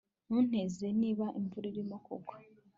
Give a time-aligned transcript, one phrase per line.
[0.25, 2.35] Ntunteze niba imvura irimo kugwa